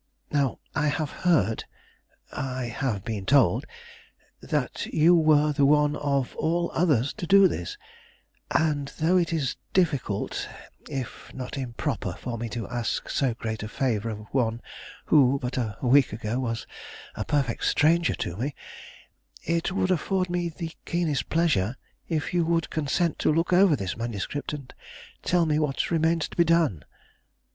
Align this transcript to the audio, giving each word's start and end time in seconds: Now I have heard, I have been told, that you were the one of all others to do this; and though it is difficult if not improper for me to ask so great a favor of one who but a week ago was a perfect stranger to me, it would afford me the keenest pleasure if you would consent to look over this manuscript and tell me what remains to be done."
Now 0.31 0.57
I 0.73 0.87
have 0.87 1.11
heard, 1.11 1.65
I 2.33 2.63
have 2.75 3.05
been 3.05 3.23
told, 3.23 3.65
that 4.41 4.87
you 4.87 5.13
were 5.15 5.53
the 5.53 5.63
one 5.63 5.95
of 5.95 6.35
all 6.37 6.71
others 6.73 7.13
to 7.17 7.27
do 7.27 7.47
this; 7.47 7.77
and 8.49 8.87
though 8.97 9.17
it 9.17 9.31
is 9.31 9.57
difficult 9.73 10.49
if 10.89 11.31
not 11.35 11.55
improper 11.55 12.13
for 12.13 12.39
me 12.39 12.49
to 12.49 12.67
ask 12.67 13.09
so 13.11 13.35
great 13.35 13.61
a 13.61 13.67
favor 13.67 14.09
of 14.09 14.25
one 14.31 14.63
who 15.05 15.37
but 15.39 15.55
a 15.55 15.77
week 15.83 16.13
ago 16.13 16.39
was 16.39 16.65
a 17.13 17.23
perfect 17.23 17.63
stranger 17.63 18.15
to 18.15 18.35
me, 18.37 18.55
it 19.43 19.71
would 19.71 19.91
afford 19.91 20.31
me 20.31 20.49
the 20.49 20.71
keenest 20.83 21.29
pleasure 21.29 21.75
if 22.09 22.33
you 22.33 22.43
would 22.43 22.71
consent 22.71 23.19
to 23.19 23.31
look 23.31 23.53
over 23.53 23.75
this 23.75 23.95
manuscript 23.95 24.51
and 24.51 24.73
tell 25.21 25.45
me 25.45 25.59
what 25.59 25.91
remains 25.91 26.27
to 26.27 26.35
be 26.35 26.43
done." 26.43 26.83